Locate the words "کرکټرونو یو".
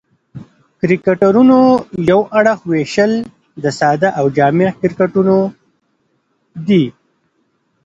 1.03-2.21